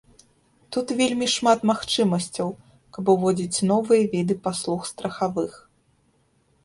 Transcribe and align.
Тут 0.75 0.93
вельмі 1.01 1.27
шмат 1.33 1.59
магчымасцяў, 1.71 2.49
каб 2.97 3.13
уводзіць 3.15 3.63
новыя 3.73 4.09
віды 4.17 4.39
паслуг 4.49 4.81
страхавых. 4.93 5.53